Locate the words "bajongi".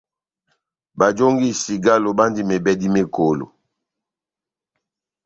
0.99-1.49